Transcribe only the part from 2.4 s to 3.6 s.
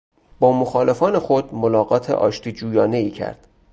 جویانهای کرد.